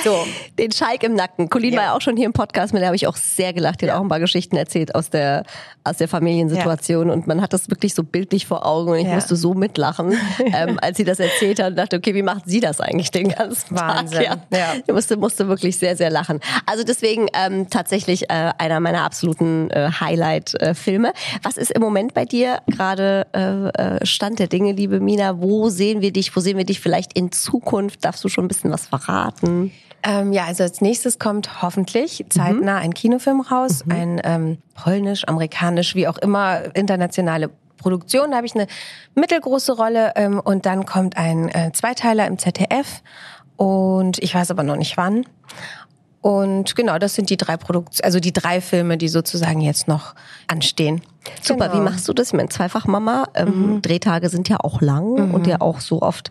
[0.03, 0.25] So.
[0.59, 1.49] Den Schalk im Nacken.
[1.49, 1.79] Colin Ja.
[1.79, 3.81] war ja auch schon hier im Podcast, mit der habe ich auch sehr gelacht.
[3.81, 5.43] Die hat auch ein paar Geschichten erzählt aus der,
[5.83, 7.09] aus der Familiensituation.
[7.09, 9.15] Und man hat das wirklich so bildlich vor Augen und ich Ja.
[9.15, 10.13] musste so mitlachen,
[10.53, 13.29] ähm, als sie das erzählt hat und dachte, okay, wie macht sie das eigentlich den
[13.29, 14.23] ganzen Wahnsinn.
[14.23, 14.39] Tag?
[14.51, 14.73] Ja.
[14.85, 16.39] Ich musste, musste wirklich sehr, sehr lachen.
[16.65, 21.13] Also deswegen ähm, tatsächlich äh, einer meiner absoluten äh, Highlight-Filme.
[21.43, 25.41] Was ist im Moment bei dir gerade äh, äh, Stand der Dinge, liebe Mina?
[25.41, 26.35] Wo sehen wir dich?
[26.35, 28.05] Wo sehen wir dich vielleicht in Zukunft?
[28.05, 29.71] Darfst du schon ein bisschen was verraten?
[30.03, 35.95] Ähm, ja, also als nächstes kommt hoffentlich zeitnah ein Kinofilm raus, ein ähm, polnisch, amerikanisch,
[35.95, 38.31] wie auch immer, internationale Produktion.
[38.31, 38.67] Da habe ich eine
[39.15, 43.01] mittelgroße Rolle ähm, und dann kommt ein äh, Zweiteiler im ZDF
[43.57, 45.25] und ich weiß aber noch nicht wann.
[46.21, 50.15] Und genau, das sind die drei Produktionen, also die drei Filme, die sozusagen jetzt noch
[50.47, 51.01] anstehen.
[51.41, 51.79] Super, Genau.
[51.79, 52.27] wie machst du das?
[52.27, 56.29] Ich meine, Zweifachmama, ähm, Drehtage sind ja auch lang und ja auch so oft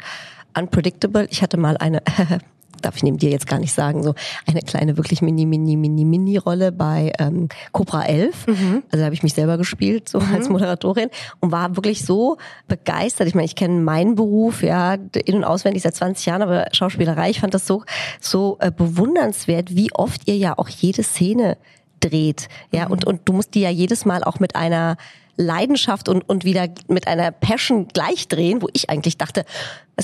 [0.59, 1.27] unpredictable.
[1.31, 2.03] Ich hatte mal eine,
[2.83, 4.15] darf ich neben dir jetzt gar nicht sagen, so
[4.47, 8.47] eine kleine, wirklich mini, mini, mini, mini Rolle bei ähm, Cobra 11.
[8.49, 11.09] Also da habe ich mich selber gespielt, so als Moderatorin
[11.41, 12.37] und war wirklich so
[12.67, 13.29] begeistert.
[13.29, 17.31] Ich meine, ich kenne meinen Beruf, ja, in- und auswendig seit 20 Jahren, aber Schauspielerei,
[17.31, 17.85] ich fand das so,
[18.21, 21.57] so äh, bewundernswert, wie oft ihr ja auch jede Szene
[22.01, 22.49] dreht.
[22.71, 24.97] Ja, und, und du musst die ja jedes Mal auch mit einer
[25.37, 29.45] Leidenschaft und, und wieder mit einer Passion gleich drehen, wo ich eigentlich dachte,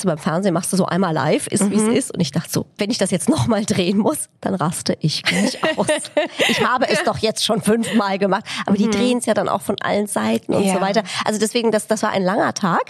[0.02, 2.10] du, beim Fernsehen machst du so einmal live, ist wie es ist.
[2.14, 5.58] Und ich dachte so, wenn ich das jetzt nochmal drehen muss, dann raste ich gleich
[5.78, 5.86] aus.
[6.48, 8.44] ich habe es doch jetzt schon fünfmal gemacht.
[8.66, 10.74] Aber die drehen es ja dann auch von allen Seiten und Ja.
[10.74, 11.02] so weiter.
[11.24, 12.82] Also deswegen, das, das war ein langer Tag.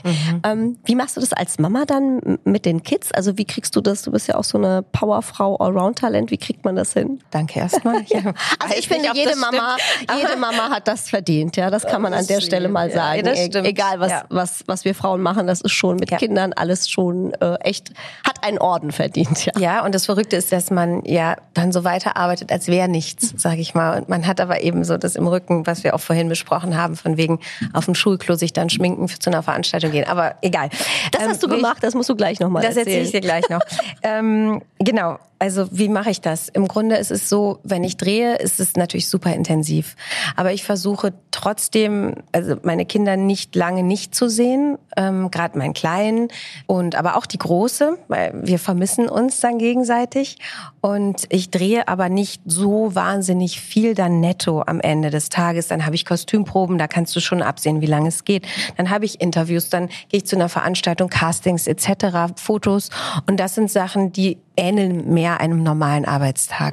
[0.44, 3.12] Ähm, wie machst du das als Mama dann mit den Kids?
[3.12, 4.02] Also wie kriegst du das?
[4.02, 6.30] Du bist ja auch so eine Powerfrau, Allround-Talent.
[6.30, 7.20] Wie kriegt man das hin?
[7.30, 8.04] Danke erstmal.
[8.14, 8.32] Ja.
[8.60, 10.20] Also ich finde, jede Mama, stimmt.
[10.20, 11.56] jede Mama hat das verdient.
[11.56, 13.26] Ja, das kann man an das der ist Stelle mal sagen.
[13.26, 13.48] ja, E-.
[13.68, 16.10] Egal was, was, was wir Frauen machen, das ist schon mit.
[16.18, 17.90] Kindern alles schon äh, echt,
[18.26, 19.44] hat einen Orden verdient.
[19.46, 19.52] Ja.
[19.58, 23.60] Ja, und das Verrückte ist, dass man ja dann so weiterarbeitet, als wäre nichts, sage
[23.60, 23.98] ich mal.
[23.98, 26.94] Und man hat aber eben so das im Rücken, was wir auch vorhin besprochen haben,
[26.96, 27.40] von wegen
[27.72, 30.06] auf dem Schulklo sich dann schminken für zu einer Veranstaltung gehen.
[30.08, 30.68] Aber egal.
[31.10, 33.04] Das Ähm, hast du wie ich- gemacht, das musst du gleich nochmal Das erzählen.
[33.04, 33.60] erzähle ich dir gleich noch.
[34.02, 35.18] ähm, genau.
[35.44, 36.48] Also wie mache ich das?
[36.48, 39.94] Im Grunde ist es so, wenn ich drehe, ist es natürlich super intensiv.
[40.36, 45.74] Aber ich versuche trotzdem, also meine Kinder nicht lange nicht zu sehen, ähm, gerade meinen
[45.74, 46.28] Kleinen
[46.64, 50.38] und aber auch die Große, weil wir vermissen uns dann gegenseitig.
[50.80, 55.68] Und ich drehe aber nicht so wahnsinnig viel dann netto am Ende des Tages.
[55.68, 58.46] Dann habe ich Kostümproben, da kannst du schon absehen, wie lange es geht.
[58.78, 62.88] Dann habe ich Interviews, dann gehe ich zu einer Veranstaltung, Castings etc., Fotos.
[63.26, 66.72] Und das sind Sachen, die ähneln mehr einem normalen Arbeitstag.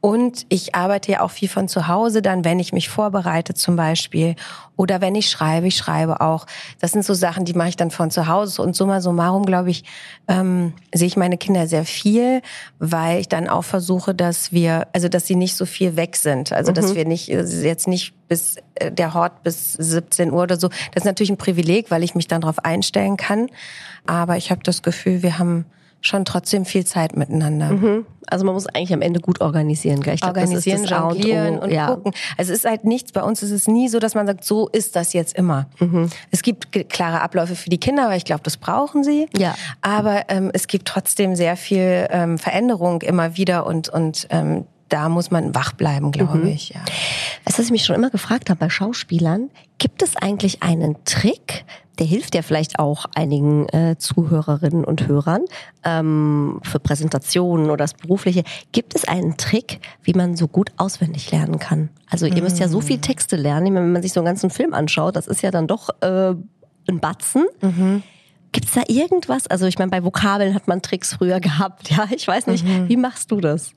[0.00, 3.76] Und ich arbeite ja auch viel von zu Hause dann, wenn ich mich vorbereite zum
[3.76, 4.36] Beispiel.
[4.76, 6.46] Oder wenn ich schreibe, ich schreibe auch.
[6.80, 8.60] Das sind so Sachen, die mache ich dann von zu Hause.
[8.60, 9.84] Und summa summarum, glaube ich,
[10.28, 12.42] ähm, sehe ich meine Kinder sehr viel,
[12.78, 16.52] weil ich dann auch versuche, dass wir, also dass sie nicht so viel weg sind.
[16.52, 20.58] Also dass wir nicht, äh, jetzt nicht bis äh, der Hort bis 17 Uhr oder
[20.58, 20.68] so.
[20.68, 23.48] Das ist natürlich ein Privileg, weil ich mich dann darauf einstellen kann.
[24.06, 25.64] Aber ich habe das Gefühl, wir haben
[26.06, 28.04] schon trotzdem viel Zeit miteinander.
[28.26, 30.00] Also man muss eigentlich am Ende gut organisieren.
[30.00, 30.14] Gell?
[30.14, 31.88] Ich glaub, das Organisieren, das A und jonglieren und ja.
[31.88, 32.12] gucken.
[32.36, 34.68] Also es ist halt nichts, bei uns ist es nie so, dass man sagt, so
[34.68, 35.66] ist das jetzt immer.
[35.78, 36.10] Mhm.
[36.30, 39.28] Es gibt klare Abläufe für die Kinder, weil ich glaube, das brauchen sie.
[39.36, 39.54] Ja.
[39.80, 45.08] Aber ähm, es gibt trotzdem sehr viel ähm, Veränderung immer wieder und, und ähm, da
[45.08, 46.46] muss man wach bleiben, glaube Mhm.
[46.46, 46.68] ich.
[46.70, 46.80] Ja.
[47.44, 50.96] Weißt du, was ich mich schon immer gefragt habe bei Schauspielern, gibt es eigentlich einen
[51.04, 51.64] Trick,
[51.98, 55.42] der hilft ja vielleicht auch einigen äh, Zuhörerinnen und Hörern
[55.84, 58.44] ähm, für Präsentationen oder das Berufliche.
[58.72, 61.88] Gibt es einen Trick, wie man so gut auswendig lernen kann?
[62.08, 64.74] Also ihr müsst ja so viel Texte lernen, wenn man sich so einen ganzen Film
[64.74, 66.34] anschaut, das ist ja dann doch äh,
[66.88, 67.44] ein Batzen.
[68.52, 69.46] Gibt's da irgendwas?
[69.48, 71.90] Also ich meine, bei Vokabeln hat man Tricks früher gehabt.
[71.90, 72.64] Ja, ich weiß nicht.
[72.88, 73.72] Wie machst du das?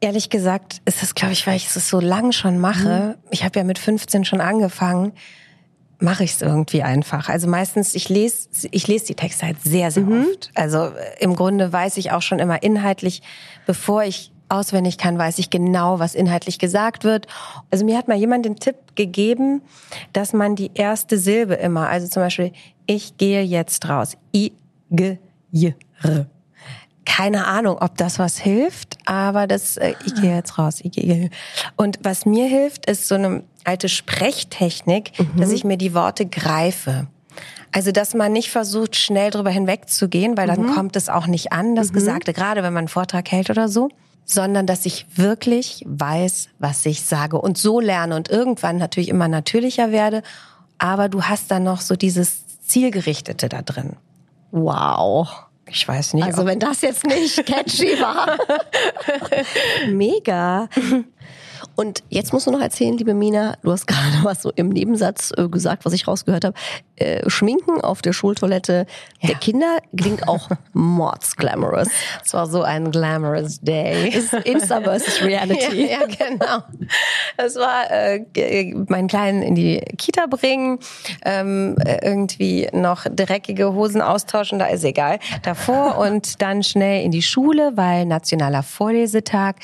[0.00, 3.18] Ehrlich gesagt ist das, glaube ich, weil ich es so lang schon mache.
[3.30, 5.12] Ich habe ja mit 15 schon angefangen.
[6.00, 7.28] mache ich es irgendwie einfach.
[7.28, 10.26] Also meistens, ich lese, ich lese die Texte halt sehr, sehr mhm.
[10.30, 10.50] oft.
[10.54, 13.22] Also äh, im Grunde weiß ich auch schon immer inhaltlich,
[13.66, 17.26] bevor ich auswendig kann, weiß ich genau, was inhaltlich gesagt wird.
[17.70, 19.62] Also mir hat mal jemand den Tipp gegeben,
[20.12, 22.52] dass man die erste Silbe immer, also zum Beispiel,
[22.86, 24.16] ich gehe jetzt raus.
[24.34, 24.52] I,
[24.90, 25.18] g,
[25.50, 26.26] j, r.
[27.04, 30.80] Keine Ahnung, ob das was hilft, aber das, äh, ich gehe jetzt raus.
[30.82, 31.30] Ich gehe.
[31.76, 35.40] Und was mir hilft, ist so eine alte Sprechtechnik, mhm.
[35.40, 37.06] dass ich mir die Worte greife.
[37.72, 40.74] Also, dass man nicht versucht, schnell drüber hinwegzugehen, weil dann mhm.
[40.74, 41.94] kommt es auch nicht an, das mhm.
[41.94, 43.88] Gesagte, gerade wenn man einen Vortrag hält oder so,
[44.26, 49.28] sondern dass ich wirklich weiß, was ich sage und so lerne und irgendwann natürlich immer
[49.28, 50.22] natürlicher werde.
[50.76, 53.96] Aber du hast dann noch so dieses Zielgerichtete da drin.
[54.50, 55.47] Wow.
[55.70, 56.24] Ich weiß nicht.
[56.24, 58.38] Also wenn das jetzt nicht catchy war.
[59.88, 60.68] Mega.
[61.78, 65.32] Und jetzt musst du noch erzählen, liebe Mina, du hast gerade was so im Nebensatz
[65.36, 66.56] äh, gesagt, was ich rausgehört habe.
[66.96, 68.84] Äh, Schminken auf der Schultoilette
[69.20, 69.28] ja.
[69.28, 71.86] der Kinder klingt auch mordsglamorous.
[72.24, 74.12] Es war so ein glamorous Day.
[74.42, 75.86] Insta versus Reality.
[75.86, 76.64] Ja, ja genau.
[77.36, 80.80] Es war äh, meinen Kleinen in die Kita bringen,
[81.24, 87.22] ähm, irgendwie noch dreckige Hosen austauschen, da ist egal, davor und dann schnell in die
[87.22, 89.56] Schule, weil nationaler Vorlesetag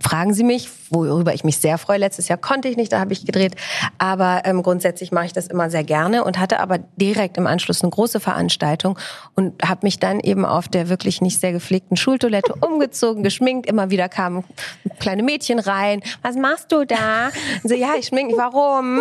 [0.00, 1.98] fragen Sie mich, worüber ich mich sehr freue.
[1.98, 3.56] Letztes Jahr konnte ich nicht, da habe ich gedreht.
[3.98, 7.82] Aber ähm, grundsätzlich mache ich das immer sehr gerne und hatte aber direkt im Anschluss
[7.82, 8.98] eine große Veranstaltung
[9.34, 13.68] und habe mich dann eben auf der wirklich nicht sehr gepflegten Schultoilette umgezogen, geschminkt.
[13.68, 14.44] Immer wieder kamen
[15.00, 16.02] kleine Mädchen rein.
[16.22, 17.30] Was machst du da?
[17.62, 18.36] Und so, ja, ich schminke.
[18.36, 19.00] Warum?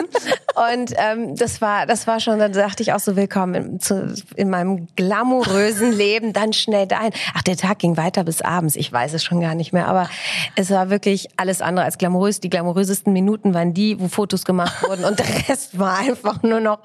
[0.73, 4.13] Und ähm, das war, das war schon, dann dachte ich auch so willkommen in, zu,
[4.36, 6.33] in meinem glamourösen Leben.
[6.33, 7.12] Dann schnell dahin.
[7.33, 8.75] Ach, der Tag ging weiter bis abends.
[8.75, 10.10] Ich weiß es schon gar nicht mehr, aber
[10.55, 12.39] es war wirklich alles andere als glamourös.
[12.39, 16.60] Die glamourösesten Minuten waren die, wo Fotos gemacht wurden und der Rest war einfach nur
[16.60, 16.80] noch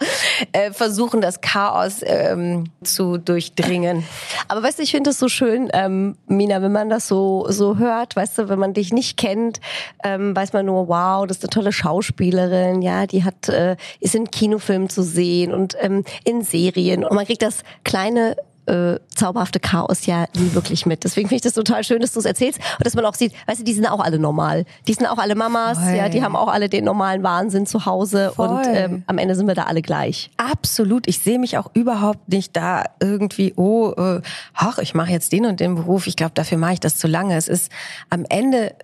[0.53, 4.05] äh, versuchen, das Chaos ähm, zu durchdringen.
[4.49, 7.79] Aber weißt du, ich finde es so schön, ähm, Mina, wenn man das so so
[7.79, 9.61] hört, weißt du, wenn man dich nicht kennt,
[10.05, 14.15] ähm, weiß man nur, wow, das ist eine tolle Schauspielerin, ja, die hat äh, ist
[14.15, 19.61] in Kinofilmen zu sehen und ähm, in Serien und man kriegt das kleine äh, zauberhafte
[19.61, 21.05] Chaos ja nie wirklich mit.
[21.05, 23.33] Deswegen finde ich das total schön, dass du es erzählst und dass man auch sieht,
[23.47, 24.65] weißt du, die sind auch alle normal.
[24.87, 25.95] Die sind auch alle Mamas, Voll.
[25.95, 28.49] ja, die haben auch alle den normalen Wahnsinn zu Hause Voll.
[28.49, 30.31] und ähm, am Ende sind wir da alle gleich.
[30.37, 31.09] Absolut.
[31.09, 34.21] Ich sehe mich auch überhaupt nicht da irgendwie, oh, äh,
[34.55, 36.07] ach, ich mache jetzt den und den Beruf.
[36.07, 37.37] Ich glaube, dafür mache ich das zu lange.
[37.37, 37.71] Es ist
[38.11, 38.75] am Ende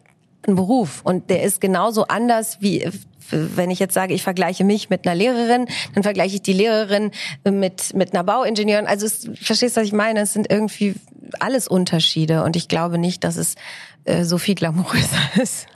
[0.46, 2.90] ein Beruf und der ist genauso anders wie
[3.30, 7.10] wenn ich jetzt sage, ich vergleiche mich mit einer Lehrerin, dann vergleiche ich die Lehrerin
[7.44, 8.86] mit mit einer Bauingenieurin.
[8.86, 10.20] Also es, verstehst du, was ich meine?
[10.20, 10.94] Es sind irgendwie
[11.40, 13.54] alles Unterschiede und ich glaube nicht, dass es
[14.04, 15.66] äh, so viel glamouröser ist.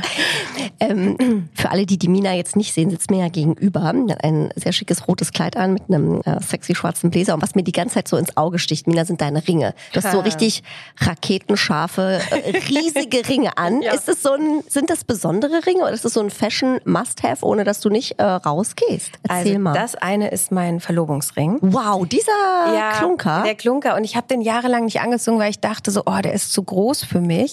[0.80, 3.82] ähm, für alle, die die Mina jetzt nicht sehen, sitzt mir ja gegenüber.
[3.82, 7.34] Hat ein sehr schickes rotes Kleid an mit einem äh, sexy schwarzen Bläser.
[7.34, 9.74] Und was mir die ganze Zeit so ins Auge sticht, Mina, sind deine Ringe.
[9.92, 10.62] Du hast so richtig
[10.98, 13.82] raketenscharfe, äh, riesige Ringe an.
[13.82, 13.92] Ja.
[13.92, 17.44] Ist das so ein, sind das besondere Ringe oder ist das so ein Fashion Must-Have,
[17.44, 19.12] ohne dass du nicht äh, rausgehst?
[19.22, 19.74] Erzähl also, mal.
[19.74, 21.58] Das eine ist mein Verlobungsring.
[21.60, 22.32] Wow, dieser
[22.74, 23.42] ja, Klunker.
[23.44, 23.96] Der Klunker.
[23.96, 26.62] Und ich habe den jahrelang nicht angezogen, weil ich dachte so, oh, der ist zu
[26.62, 27.51] groß für mich.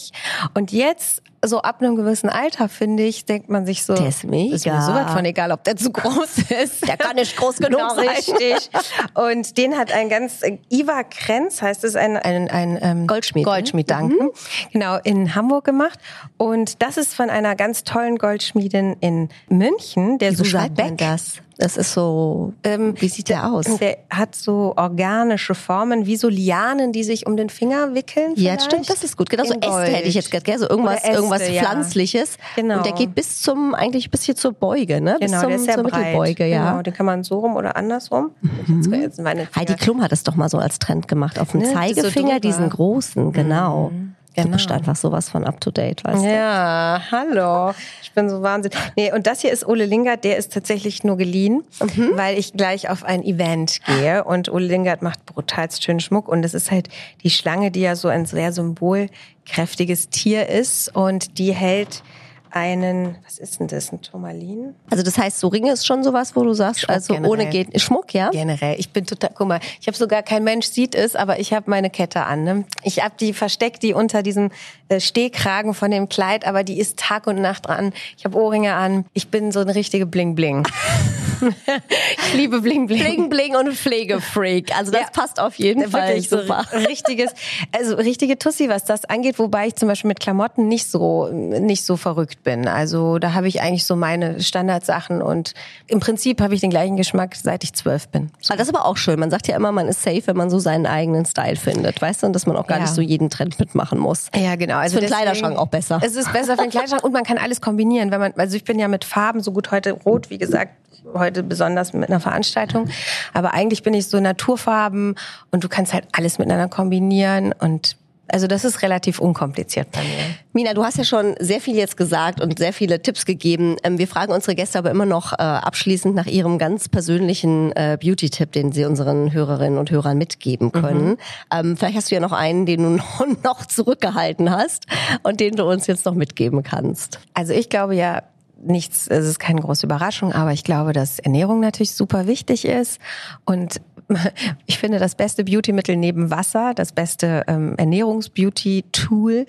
[0.53, 4.23] Und jetzt so ab einem gewissen Alter, finde ich, denkt man sich so, der ist
[4.23, 4.55] mega.
[4.55, 6.87] ist mir so von egal, ob der zu groß ist.
[6.87, 8.09] Der kann nicht groß genug genau, sein.
[8.09, 8.69] Richtig.
[9.13, 13.45] Und den hat ein ganz, Iva Krenz heißt es, ein, ein, ein ähm, Goldschmied.
[13.45, 14.23] Goldschmied, danke.
[14.23, 14.31] Mhm.
[14.73, 15.99] Genau, in Hamburg gemacht.
[16.37, 20.97] Und das ist von einer ganz tollen Goldschmiedin in München, der Susa Beck.
[20.97, 21.41] Das?
[21.59, 23.65] Das ist so, ähm, wie sieht der aus?
[23.65, 28.31] Der hat so organische Formen, wie so Lianen, die sich um den Finger wickeln.
[28.37, 29.29] Ja, stimmt, das ist gut.
[29.29, 30.57] Genau so Äste hätte ich jetzt gell?
[30.57, 32.37] So irgendwas, Äste, irgendwas Pflanzliches.
[32.37, 32.61] Ja.
[32.61, 32.77] Genau.
[32.77, 35.17] Und der geht bis zum, eigentlich bis hier zur Beuge, ne?
[35.19, 35.99] Bis genau, zum, der ist sehr zur breit.
[35.99, 36.69] Mittelbeuge, ja.
[36.71, 38.31] Genau, den kann man so rum oder andersrum.
[38.41, 39.15] Mhm.
[39.55, 41.39] Heidi Klum hat es doch mal so als Trend gemacht.
[41.39, 41.73] Auf dem ne?
[41.73, 43.89] Zeigefinger, so diesen großen, genau.
[43.89, 44.15] Mhm.
[44.35, 44.47] Genau.
[44.47, 46.29] Du bist einfach sowas von up to date, weißt du?
[46.29, 47.73] Ja, hallo.
[48.01, 48.77] Ich bin so wahnsinnig.
[48.95, 52.11] Nee, und das hier ist Ole Lingard, der ist tatsächlich nur geliehen, mhm.
[52.13, 56.45] weil ich gleich auf ein Event gehe und Ole Lingard macht brutalst schönen Schmuck und
[56.45, 56.89] es ist halt
[57.23, 62.03] die Schlange, die ja so ein sehr symbolkräftiges Tier ist und die hält
[62.51, 64.75] einen, was ist denn das, ein Turmalin?
[64.89, 67.31] Also das heißt, so Ringe ist schon sowas, wo du sagst, Schmuck also generell.
[67.31, 68.29] ohne geht Schmuck, ja?
[68.29, 68.75] Generell.
[68.79, 71.69] Ich bin total, guck mal, ich habe sogar kein Mensch sieht es, aber ich habe
[71.69, 72.43] meine Kette an.
[72.43, 72.65] Ne?
[72.83, 74.51] Ich habe die versteckt, die unter diesem
[74.89, 77.93] äh, Stehkragen von dem Kleid, aber die ist Tag und Nacht dran.
[78.17, 79.05] Ich habe Ohrringe an.
[79.13, 80.67] Ich bin so eine richtige Bling Bling.
[82.27, 82.99] ich liebe Bling Bling.
[82.99, 84.75] Bling Bling und Pflegefreak.
[84.77, 85.07] Also das Ja.
[85.11, 86.63] passt auf jeden Fall so super.
[86.73, 87.31] richtiges,
[87.77, 91.85] also richtige Tussi, was das angeht, wobei ich zum Beispiel mit Klamotten nicht so nicht
[91.85, 92.67] so verrückt bin.
[92.67, 95.53] Also da habe ich eigentlich so meine Standardsachen und
[95.87, 98.31] im Prinzip habe ich den gleichen Geschmack, seit ich zwölf bin.
[98.49, 99.19] Ah, Das ist aber auch schön.
[99.19, 102.23] Man sagt ja immer, man ist safe, wenn man so seinen eigenen Style findet, weißt
[102.23, 102.83] du, und dass man auch gar Ja.
[102.85, 104.27] nicht so jeden Trend mitmachen muss.
[104.35, 104.77] Ja, genau.
[104.77, 105.99] Also für den Kleiderschrank auch besser.
[106.03, 108.63] Es ist besser für den Kleiderschrank und man kann alles kombinieren, wenn man, also ich
[108.63, 110.71] bin ja mit Farben so gut heute rot, wie gesagt,
[111.13, 112.89] heute besonders mit einer Veranstaltung.
[113.33, 115.15] Aber eigentlich bin ich so Naturfarben
[115.51, 117.97] und du kannst halt alles miteinander kombinieren und
[118.31, 120.35] also das ist relativ unkompliziert bei mir.
[120.53, 123.77] Mina, du hast ja schon sehr viel jetzt gesagt und sehr viele Tipps gegeben.
[123.83, 127.97] Ähm, Wir fragen unsere Gäste aber immer noch äh, abschließend nach ihrem ganz persönlichen äh,
[127.99, 131.17] Beauty-Tipp, den sie unseren Hörerinnen und Hörern mitgeben können.
[131.51, 133.03] Ähm, Vielleicht hast du ja noch einen, den du
[133.43, 134.85] noch zurückgehalten hast
[135.23, 137.19] und den du uns jetzt noch mitgeben kannst.
[137.33, 138.23] Also ich glaube ja,
[138.61, 142.99] nichts, es ist keine große Überraschung, aber ich glaube, dass Ernährung natürlich super wichtig ist.
[143.45, 143.81] Und
[144.65, 149.45] ich finde, das beste Beautymittel neben Wasser, das beste ähm, Ernährungs-Beauty-Tool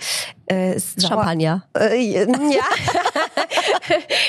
[0.51, 1.65] äh, ist Champagner.
[1.79, 2.27] Äh, ja.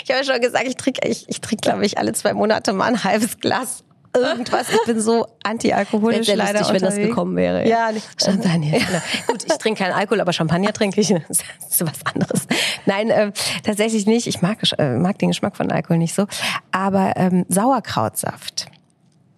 [0.03, 2.73] ich habe ja schon gesagt, ich trinke, ich, ich trinke, glaube ich, alle zwei Monate
[2.73, 3.83] mal ein halbes Glas
[4.15, 4.67] irgendwas.
[4.69, 7.07] Ich bin so anti-alkoholisch leider lustig, wenn das unterwegs.
[7.09, 7.67] gekommen wäre.
[7.67, 8.79] Ja, nicht Champagner.
[8.79, 9.01] Genau.
[9.27, 11.09] Gut, ich trinke keinen Alkohol, aber Champagner trinke ich.
[11.27, 12.47] Das ist was anderes.
[12.85, 14.27] Nein, ähm, tatsächlich nicht.
[14.27, 16.25] Ich mag, äh, mag den Geschmack von Alkohol nicht so.
[16.71, 18.67] Aber ähm, Sauerkrautsaft.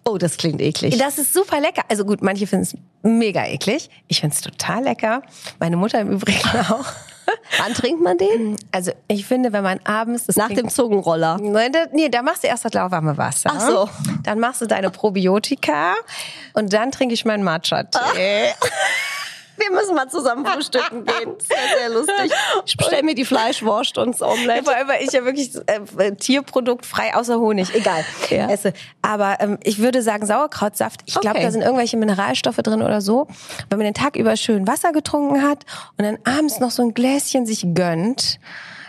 [0.04, 0.98] Oh, das klingt eklig.
[0.98, 1.82] Das ist super lecker.
[1.88, 3.88] Also gut, manche finden es mega eklig.
[4.08, 5.22] Ich finde es total lecker.
[5.58, 6.84] Meine Mutter im Übrigen auch.
[7.58, 8.56] Wann trinkt man den?
[8.72, 11.38] Also ich finde, wenn man abends Nach trinkt- dem Zungenroller.
[11.40, 13.50] Nein, da, nee, da machst du erst das lauwarme Wasser.
[13.54, 13.88] Ach so.
[14.22, 15.94] Dann machst du deine Probiotika
[16.54, 18.52] und dann trinke ich meinen Matcha-Tee.
[19.56, 21.34] Wir müssen mal zusammen frühstücken gehen.
[21.38, 22.32] Sehr, sehr lustig.
[22.66, 24.64] Ich bestelle mir die Fleischwurst und das Omelette.
[24.64, 28.48] Vor allem, weil ich ja wirklich äh, Tierprodukt frei außer Honig, egal, Ja.
[28.50, 28.72] esse.
[29.02, 31.02] Aber ähm, ich würde sagen Sauerkrautsaft.
[31.06, 31.44] Ich glaube, Okay.
[31.46, 33.28] da sind irgendwelche Mineralstoffe drin oder so.
[33.70, 35.64] Wenn man den Tag über schön Wasser getrunken hat
[35.98, 38.38] und dann abends noch so ein Gläschen sich gönnt,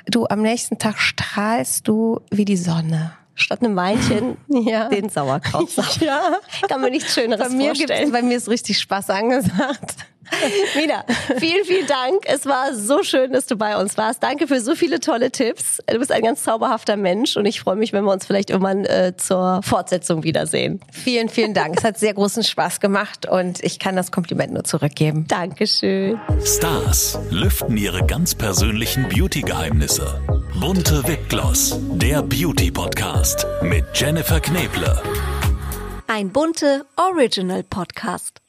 [0.08, 3.14] du am nächsten Tag strahlst du wie die Sonne.
[3.38, 4.88] Statt einem Weinchen Ja.
[4.90, 6.02] den Sauerkrautsaft.
[6.02, 6.38] Ja.
[6.70, 8.12] Kann mir nichts Schöneres Bei mir, gibt's, vorstellen.
[8.12, 9.96] bei mir ist richtig Spaß angesagt.
[10.76, 11.06] Mina,
[11.38, 12.24] vielen, vielen Dank.
[12.26, 14.24] Es war so schön, dass du bei uns warst.
[14.24, 15.80] Danke für so viele tolle Tipps.
[15.88, 18.86] Du bist ein ganz zauberhafter Mensch und ich freue mich, wenn wir uns vielleicht irgendwann
[18.86, 20.80] äh, zur Fortsetzung wiedersehen.
[20.92, 21.78] Vielen, vielen Dank.
[21.78, 25.26] Es hat sehr großen Spaß gemacht und ich kann das Kompliment nur zurückgeben.
[25.28, 26.20] Dankeschön.
[26.44, 30.22] Stars lüften ihre ganz persönlichen Beauty-Geheimnisse.
[30.60, 35.02] Bunte Wipgloss, der Beauty-Podcast mit Jennifer Kneble.
[36.08, 38.45] Ein bunte Original Podcast.